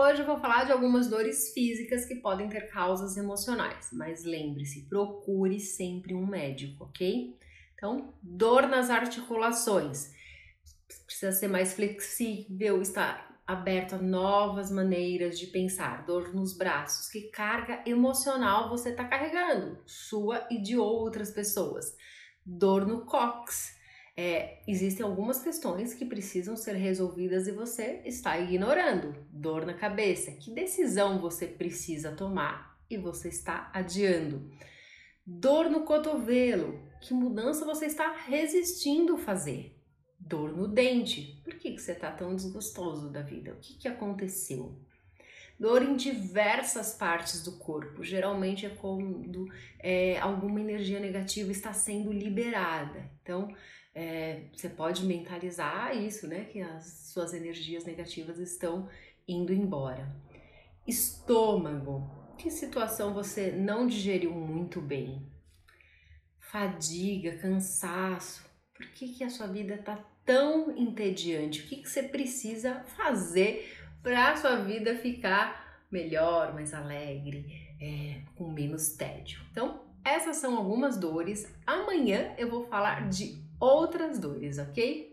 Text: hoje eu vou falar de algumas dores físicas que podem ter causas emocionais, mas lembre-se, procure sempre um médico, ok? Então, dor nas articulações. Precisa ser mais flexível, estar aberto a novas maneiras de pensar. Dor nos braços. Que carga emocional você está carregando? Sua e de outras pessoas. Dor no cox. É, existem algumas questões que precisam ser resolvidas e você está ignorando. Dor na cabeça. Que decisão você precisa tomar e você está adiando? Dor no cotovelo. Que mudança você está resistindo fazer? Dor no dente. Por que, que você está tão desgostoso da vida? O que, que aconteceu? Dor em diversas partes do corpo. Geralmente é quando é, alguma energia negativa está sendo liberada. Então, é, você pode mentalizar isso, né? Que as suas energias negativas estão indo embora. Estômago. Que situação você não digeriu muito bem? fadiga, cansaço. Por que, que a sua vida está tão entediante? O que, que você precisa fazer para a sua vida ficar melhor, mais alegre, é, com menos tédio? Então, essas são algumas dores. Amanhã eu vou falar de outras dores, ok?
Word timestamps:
hoje 0.00 0.20
eu 0.20 0.26
vou 0.26 0.38
falar 0.38 0.64
de 0.64 0.72
algumas 0.72 1.08
dores 1.08 1.52
físicas 1.52 2.04
que 2.04 2.16
podem 2.16 2.48
ter 2.48 2.70
causas 2.70 3.16
emocionais, 3.16 3.90
mas 3.92 4.24
lembre-se, 4.24 4.88
procure 4.88 5.60
sempre 5.60 6.14
um 6.14 6.26
médico, 6.26 6.84
ok? 6.84 7.36
Então, 7.74 8.14
dor 8.22 8.66
nas 8.66 8.90
articulações. 8.90 10.12
Precisa 11.06 11.32
ser 11.32 11.48
mais 11.48 11.74
flexível, 11.74 12.82
estar 12.82 13.30
aberto 13.46 13.94
a 13.94 13.98
novas 13.98 14.70
maneiras 14.70 15.38
de 15.38 15.46
pensar. 15.46 16.04
Dor 16.06 16.34
nos 16.34 16.56
braços. 16.56 17.08
Que 17.08 17.22
carga 17.30 17.82
emocional 17.84 18.68
você 18.68 18.90
está 18.90 19.04
carregando? 19.04 19.78
Sua 19.86 20.46
e 20.50 20.60
de 20.60 20.76
outras 20.76 21.30
pessoas. 21.30 21.96
Dor 22.44 22.86
no 22.86 23.04
cox. 23.04 23.79
É, 24.16 24.62
existem 24.66 25.04
algumas 25.04 25.42
questões 25.42 25.94
que 25.94 26.04
precisam 26.04 26.56
ser 26.56 26.74
resolvidas 26.74 27.46
e 27.46 27.52
você 27.52 28.02
está 28.04 28.38
ignorando. 28.38 29.14
Dor 29.30 29.64
na 29.64 29.74
cabeça. 29.74 30.32
Que 30.32 30.52
decisão 30.52 31.18
você 31.18 31.46
precisa 31.46 32.12
tomar 32.12 32.78
e 32.90 32.96
você 32.96 33.28
está 33.28 33.70
adiando? 33.72 34.50
Dor 35.24 35.70
no 35.70 35.84
cotovelo. 35.84 36.80
Que 37.00 37.14
mudança 37.14 37.64
você 37.64 37.86
está 37.86 38.12
resistindo 38.12 39.16
fazer? 39.16 39.76
Dor 40.18 40.54
no 40.54 40.68
dente. 40.68 41.40
Por 41.42 41.54
que, 41.54 41.72
que 41.72 41.80
você 41.80 41.92
está 41.92 42.10
tão 42.10 42.34
desgostoso 42.36 43.10
da 43.10 43.22
vida? 43.22 43.52
O 43.52 43.56
que, 43.56 43.78
que 43.78 43.88
aconteceu? 43.88 44.78
Dor 45.58 45.82
em 45.82 45.94
diversas 45.94 46.94
partes 46.94 47.42
do 47.42 47.58
corpo. 47.58 48.02
Geralmente 48.02 48.64
é 48.64 48.70
quando 48.70 49.46
é, 49.78 50.18
alguma 50.18 50.58
energia 50.58 50.98
negativa 50.98 51.52
está 51.52 51.72
sendo 51.74 52.10
liberada. 52.10 53.10
Então, 53.22 53.54
é, 53.94 54.44
você 54.52 54.68
pode 54.68 55.04
mentalizar 55.04 55.96
isso, 55.96 56.26
né? 56.26 56.44
Que 56.44 56.60
as 56.60 57.10
suas 57.12 57.34
energias 57.34 57.84
negativas 57.84 58.38
estão 58.38 58.88
indo 59.26 59.52
embora. 59.52 60.14
Estômago. 60.86 62.10
Que 62.38 62.50
situação 62.50 63.12
você 63.12 63.52
não 63.52 63.86
digeriu 63.86 64.32
muito 64.32 64.80
bem? 64.80 65.30
fadiga, 66.50 67.36
cansaço. 67.38 68.44
Por 68.74 68.86
que, 68.88 69.08
que 69.14 69.24
a 69.24 69.30
sua 69.30 69.46
vida 69.46 69.74
está 69.74 69.96
tão 70.24 70.76
entediante? 70.76 71.60
O 71.60 71.66
que, 71.66 71.76
que 71.76 71.88
você 71.88 72.02
precisa 72.02 72.80
fazer 72.96 73.72
para 74.02 74.32
a 74.32 74.36
sua 74.36 74.56
vida 74.56 74.96
ficar 74.96 75.84
melhor, 75.90 76.52
mais 76.52 76.74
alegre, 76.74 77.46
é, 77.80 78.22
com 78.34 78.50
menos 78.50 78.90
tédio? 78.96 79.40
Então, 79.50 79.89
essas 80.04 80.36
são 80.36 80.56
algumas 80.56 80.96
dores. 80.96 81.46
Amanhã 81.66 82.34
eu 82.38 82.48
vou 82.50 82.64
falar 82.64 83.08
de 83.08 83.42
outras 83.58 84.18
dores, 84.18 84.58
ok? 84.58 85.09